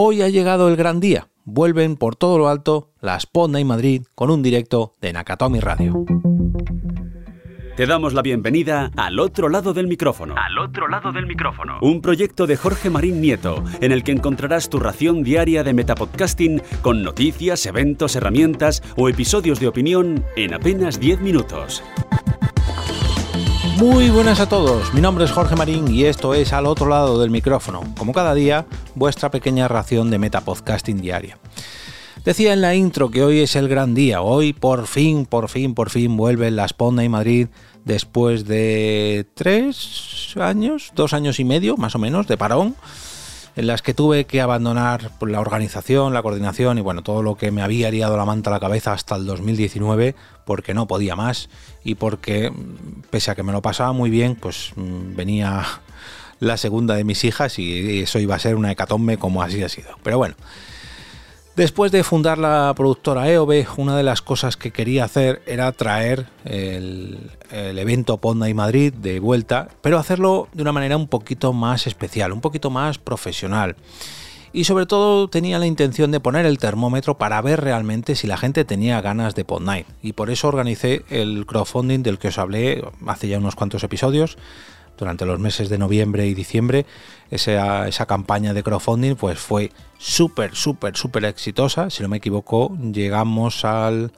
[0.00, 1.26] Hoy ha llegado el gran día.
[1.44, 6.04] Vuelven por todo lo alto las Ponda y Madrid con un directo de Nakatomi Radio.
[7.76, 10.36] Te damos la bienvenida al otro lado del micrófono.
[10.36, 11.78] Al otro lado del micrófono.
[11.82, 16.62] Un proyecto de Jorge Marín Nieto, en el que encontrarás tu ración diaria de metapodcasting
[16.80, 21.82] con noticias, eventos, herramientas o episodios de opinión en apenas 10 minutos.
[23.78, 27.20] Muy buenas a todos, mi nombre es Jorge Marín y esto es Al otro lado
[27.20, 28.66] del micrófono, como cada día,
[28.96, 31.38] vuestra pequeña ración de metapodcasting diaria.
[32.24, 35.74] Decía en la intro que hoy es el gran día, hoy por fin, por fin,
[35.74, 37.46] por fin vuelve la Sponda y Madrid
[37.84, 42.74] después de tres años, dos años y medio más o menos de parón,
[43.58, 47.50] en las que tuve que abandonar la organización, la coordinación y bueno, todo lo que
[47.50, 51.48] me había liado la manta a la cabeza hasta el 2019 porque no podía más
[51.82, 52.52] y porque
[53.10, 55.64] pese a que me lo pasaba muy bien, pues venía
[56.38, 59.68] la segunda de mis hijas y eso iba a ser una hecatombe como así ha
[59.68, 59.88] sido.
[60.04, 60.36] Pero bueno,
[61.58, 66.26] Después de fundar la productora EOB, una de las cosas que quería hacer era traer
[66.44, 67.18] el,
[67.50, 72.32] evento Ponda y Madrid de vuelta, pero hacerlo de una manera un poquito más especial,
[72.32, 73.74] un poquito más profesional.
[74.52, 78.36] Y sobre todo tenía la intención de poner el termómetro para ver realmente si la
[78.36, 79.88] gente tenía ganas de Pod Night.
[80.00, 84.38] Y por eso organicé el crowdfunding del que os hablé hace ya unos cuantos episodios
[84.98, 86.84] durante los meses de noviembre y diciembre,
[87.30, 91.90] esa, campaña de crowdfunding pues fue súper, súper, súper exitosa.
[91.90, 94.12] Si no me equivoco, llegamos al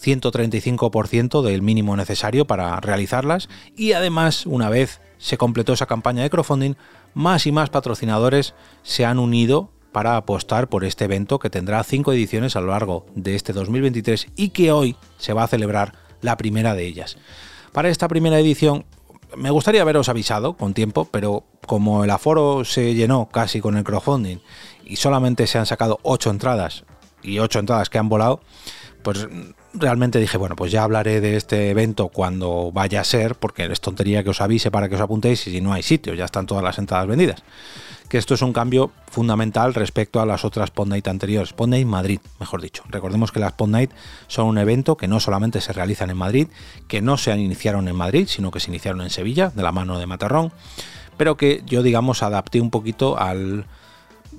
[0.00, 6.30] 135% del mínimo necesario para realizarlas y además, una vez se completó esa campaña de
[6.30, 6.74] crowdfunding,
[7.14, 12.12] más y más patrocinadores se han unido para apostar por este evento que tendrá cinco
[12.12, 16.36] ediciones a lo largo de este 2023 y que hoy se va a celebrar la
[16.36, 17.18] primera de ellas.
[17.72, 18.84] Para esta primera edición
[19.36, 23.84] me gustaría haberos avisado con tiempo, pero como el aforo se llenó casi con el
[23.84, 24.38] crowdfunding
[24.84, 26.84] y solamente se han sacado 8 entradas
[27.22, 28.40] y 8 entradas que han volado,
[29.02, 29.26] pues
[29.74, 33.80] realmente dije, bueno, pues ya hablaré de este evento cuando vaya a ser, porque es
[33.80, 36.46] tontería que os avise para que os apuntéis y si no hay sitio, ya están
[36.46, 37.42] todas las entradas vendidas
[38.12, 41.54] que esto es un cambio fundamental respecto a las otras Pod Night anteriores.
[41.54, 42.84] Pod Night Madrid, mejor dicho.
[42.90, 43.90] Recordemos que las Pod Night
[44.26, 46.48] son un evento que no solamente se realizan en Madrid,
[46.88, 49.98] que no se iniciaron en Madrid, sino que se iniciaron en Sevilla, de la mano
[49.98, 50.52] de Matarrón,
[51.16, 53.64] pero que yo, digamos, adapté un poquito al,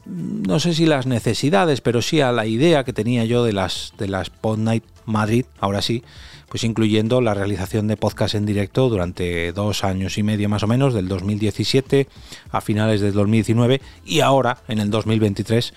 [0.05, 3.93] no sé si las necesidades, pero sí a la idea que tenía yo de las,
[3.97, 6.03] de las Pod Night Madrid, ahora sí,
[6.49, 10.67] pues incluyendo la realización de podcast en directo durante dos años y medio más o
[10.67, 12.07] menos, del 2017
[12.51, 15.73] a finales del 2019 y ahora en el 2023,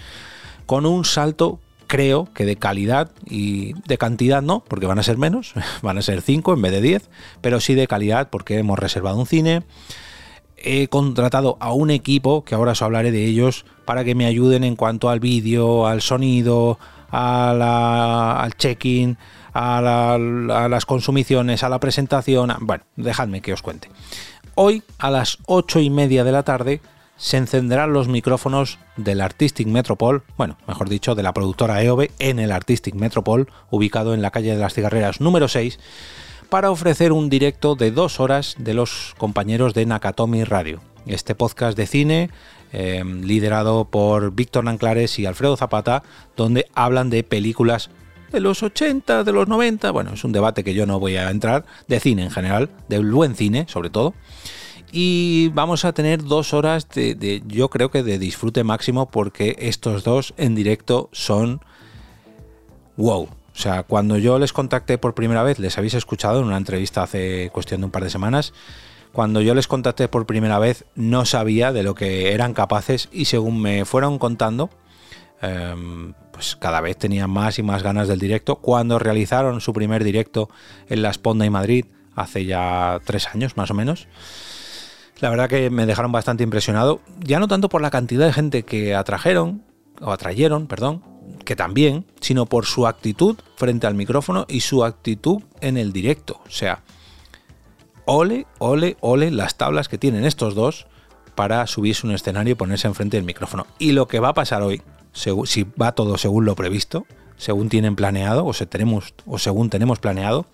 [0.67, 5.17] con un salto creo que de calidad y de cantidad no, porque van a ser
[5.19, 7.09] menos, van a ser cinco en vez de 10,
[7.41, 9.63] pero sí de calidad porque hemos reservado un cine.
[10.57, 14.65] He contratado a un equipo, que ahora os hablaré de ellos, para que me ayuden
[14.65, 16.79] en cuanto al vídeo, al sonido,
[17.11, 19.17] al check-in,
[19.53, 20.19] a,
[20.69, 22.55] las consumiciones, a la presentación.
[22.61, 23.89] bueno, dejadme que os cuente.
[24.55, 26.81] Hoy a las 8 y media de la tarde
[27.17, 32.39] se encenderán los micrófonos del Artistic Metropol, bueno, mejor dicho, de la productora EOB en
[32.39, 35.79] el Artistic Metropol, ubicado en la calle de las Cigarreras número 6,
[36.49, 40.81] para ofrecer un directo de dos horas de los compañeros de Nakatomi Radio.
[41.07, 42.31] Este podcast de cine,
[42.73, 46.03] eh, liderado por Víctor Nanclares y Alfredo Zapata,
[46.37, 47.91] donde hablan de películas
[48.33, 51.31] de los 80, de los 90, bueno, es un debate que yo no voy a
[51.31, 54.15] entrar, de cine en general, del buen cine sobre todo.
[54.93, 60.05] Y vamos a tener dos horas de, yo creo que de disfrute máximo porque estos
[60.05, 61.61] dos en directo son
[62.97, 63.29] wow.
[63.57, 67.03] O sea, cuando yo les contacté por primera vez, les habéis escuchado en una entrevista
[67.03, 68.53] hace cuestión de un par de semanas,
[69.13, 73.25] cuando yo les contacté por primera vez no sabía de lo que eran capaces y
[73.25, 74.69] según me fueron contando,
[75.43, 78.57] Em, pues cada vez tenían más y más ganas del directo.
[78.57, 80.49] Cuando realizaron su primer directo
[80.89, 84.09] en la Sponda y Madrid, hace ya tres años más o menos,
[85.21, 87.01] la verdad que me dejaron bastante impresionado.
[87.21, 89.63] Ya no tanto por la cantidad de gente que atrajeron,
[90.01, 91.03] o atrayeron, perdón,
[91.47, 96.41] que también, sino por su actitud frente al micrófono y su actitud en el directo.
[96.47, 96.83] O sea,
[98.05, 100.87] ole, ole, ole las tablas que tienen estos dos
[101.35, 103.67] para subirse un escenario y ponerse enfrente del micrófono.
[103.79, 104.83] Y lo que va a pasar hoy,
[105.13, 107.07] si va todo según lo previsto,
[107.37, 110.47] según tienen planeado o, tenemos, o según tenemos planeado,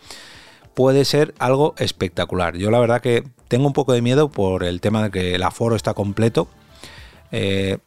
[0.74, 2.56] puede ser algo espectacular.
[2.56, 5.42] Yo la verdad que tengo un poco de miedo por el tema de que el
[5.42, 6.48] aforo está completo.
[7.30, 7.78] Eh,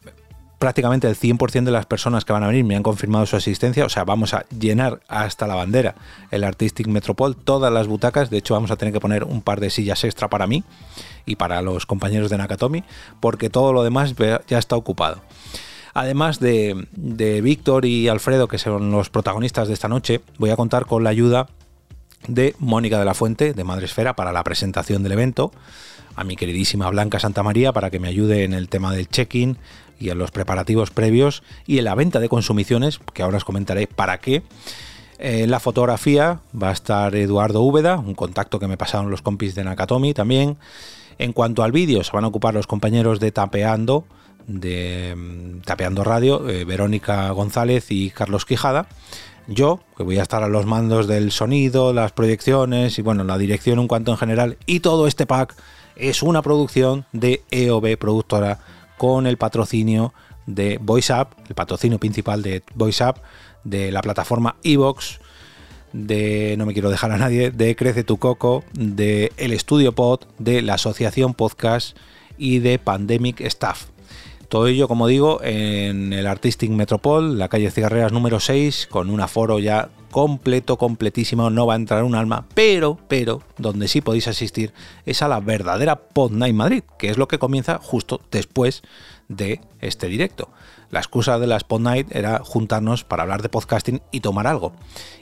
[0.59, 3.85] prácticamente el 100% de las personas que van a venir me han confirmado su asistencia,
[3.85, 5.95] o sea, vamos a llenar hasta la bandera
[6.31, 9.59] el Artistic Metropol, todas las butacas, de hecho vamos a tener que poner un par
[9.59, 10.63] de sillas extra para mí
[11.25, 12.83] y para los compañeros de Nakatomi,
[13.19, 14.13] porque todo lo demás
[14.47, 15.21] ya está ocupado.
[15.93, 20.57] Además de, de Víctor y Alfredo, que son los protagonistas de esta noche, voy a
[20.57, 21.47] contar con la ayuda
[22.27, 25.51] de Mónica de la Fuente, de Madresfera, para la presentación del evento,
[26.15, 29.57] a mi queridísima Blanca Santa María para que me ayude en el tema del check-in
[29.99, 33.87] y en los preparativos previos y en la venta de consumiciones, que ahora os comentaré
[33.87, 34.43] para qué.
[35.17, 39.55] En la fotografía va a estar Eduardo Úbeda, un contacto que me pasaron los compis
[39.55, 40.57] de Nakatomi también.
[41.17, 44.05] En cuanto al vídeo, se van a ocupar los compañeros de Tapeando,
[44.47, 48.87] de mm, Tapeando Radio, eh, Verónica González y Carlos Quijada.
[49.47, 53.37] Yo, que voy a estar a los mandos del sonido, las proyecciones y bueno, la
[53.37, 54.57] dirección en cuanto en general.
[54.65, 55.55] Y todo este pack
[55.95, 58.59] es una producción de EOB Productora
[58.97, 60.13] con el patrocinio
[60.45, 63.17] de VoiceUp, el patrocinio principal de VoiceUp,
[63.63, 65.19] de la plataforma Evox,
[65.93, 70.21] de No me quiero dejar a nadie, de Crece tu Coco, de El Estudio Pod,
[70.39, 71.97] de la Asociación Podcast
[72.37, 73.85] y de Pandemic Staff.
[74.49, 79.21] Todo ello, como digo, en el Artistic Metropol, la calle Cigarreras número 6, con un
[79.21, 84.29] aforo ya completo, completísimo, no va a entrar un alma, pero, pero, donde sí podéis
[84.29, 84.71] asistir
[85.05, 88.81] es a la verdadera Pod Night Madrid, que es lo que comienza justo después
[89.27, 90.47] de este directo.
[90.89, 94.71] La excusa de la Spot Night era juntarnos para hablar de podcasting y tomar algo.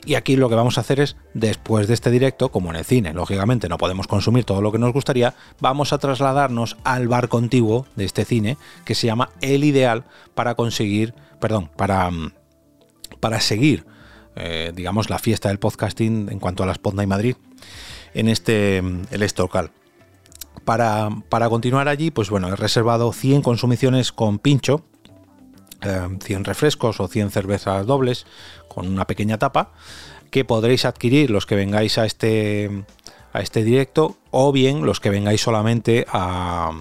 [0.06, 2.86] Y aquí lo que vamos a hacer es, después de este directo, como en el
[2.86, 7.30] cine, lógicamente no podemos consumir todo lo que nos gustaría, vamos a trasladarnos al bar
[7.30, 10.04] contiguo de este cine, que se llama El Ideal,
[10.36, 12.12] para conseguir, perdón, para,
[13.20, 13.92] para seguir
[14.36, 17.36] eh, digamos, la fiesta del podcasting en cuanto a la Spot Night Madrid
[18.14, 19.72] en este, el este local.
[20.66, 24.86] Para, para, continuar allí, pues bueno, he reservado 100 consumiciones con pincho,
[25.82, 28.26] 100 eh, refrescos o 100 cervezas dobles
[28.70, 29.72] con una pequeña tapa,
[30.32, 32.86] que podréis adquirir los que vengáis a este,
[33.34, 36.72] a este directo o bien los que vengáis solamente a,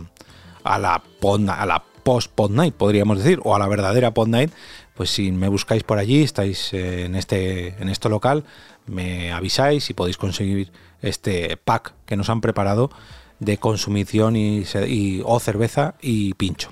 [0.62, 4.52] a la, a la post pod night, podríamos decir, o a la verdadera pod night,
[4.94, 8.44] pues si me buscáis por allí, estáis eh, en este, en este local,
[8.86, 12.90] me avisáis y podéis conseguir este pack que nos han preparado
[13.38, 14.64] de consumición y,
[15.24, 16.70] o cerveza y pincho.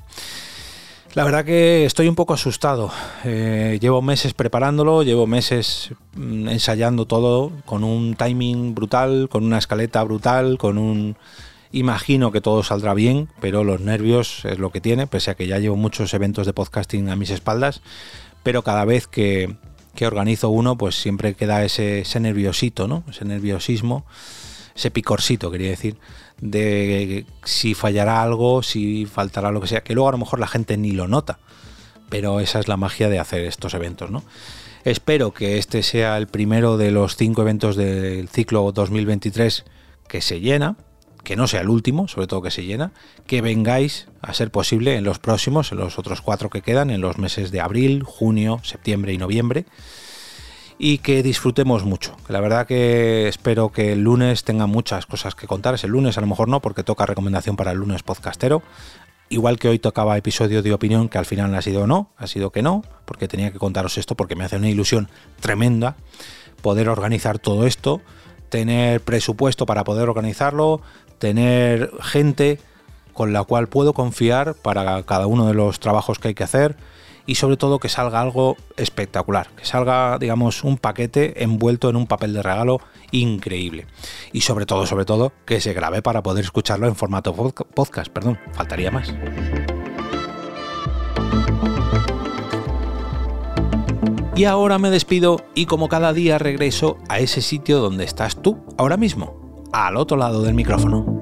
[1.14, 2.92] La verdad que estoy un poco asustado.
[3.24, 9.58] Eh, llevo meses preparándolo, llevo meses mm, ensayando todo con un timing brutal, con una
[9.58, 11.16] escaleta brutal, con un
[11.72, 15.46] Imagino que todo saldrá bien, pero los nervios es lo que tiene, pese a que
[15.46, 17.80] ya llevo muchos eventos de podcasting a mis espaldas,
[18.42, 19.56] pero cada vez que,
[20.00, 23.04] organizo uno, pues siempre queda ese, ese nerviosito, ¿no?
[23.10, 24.06] Ese nerviosismo,
[24.74, 25.98] ese picorcito, quería decir,
[26.40, 30.46] de si fallará algo, si faltará lo que sea, que luego a lo mejor la
[30.46, 31.38] gente ni lo nota,
[32.08, 34.24] pero esa es la magia de hacer estos eventos, ¿no?
[34.84, 39.64] Espero que este sea el primero de los cinco eventos del ciclo 2023
[40.08, 40.76] que se llena,
[41.24, 42.92] que no sea el último, sobre todo que se llena,
[43.26, 47.00] que vengáis a ser posible en los próximos, en los otros cuatro que quedan, en
[47.00, 49.66] los meses de abril, junio, septiembre y noviembre,
[50.78, 52.16] y que disfrutemos mucho.
[52.28, 55.76] La verdad que espero que el lunes tenga muchas cosas que contar.
[55.82, 58.62] El lunes a lo mejor no, porque toca recomendación para el lunes podcastero.
[59.28, 62.50] Igual que hoy tocaba episodio de opinión, que al final ha sido no, ha sido
[62.50, 65.08] que no, porque tenía que contaros esto, porque me hace una ilusión
[65.40, 65.96] tremenda
[66.62, 68.00] poder organizar todo esto,
[68.48, 70.82] tener presupuesto para poder organizarlo,
[71.20, 72.58] tener gente
[73.12, 76.76] con la cual puedo confiar para cada uno de los trabajos que hay que hacer
[77.26, 82.06] y sobre todo que salga algo espectacular, que salga, digamos, un paquete envuelto en un
[82.06, 82.80] papel de regalo
[83.12, 83.86] increíble.
[84.32, 88.38] Y sobre todo, sobre todo, que se grabe para poder escucharlo en formato podcast, perdón,
[88.52, 89.14] faltaría más.
[94.34, 98.64] Y ahora me despido y como cada día regreso a ese sitio donde estás tú
[98.78, 101.19] ahora mismo al otro lado del micrófono.